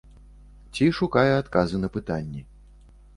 Ці 0.73 0.87
шукае 0.99 1.25
адказы 1.33 1.81
на 1.83 1.89
пытанні. 1.99 2.41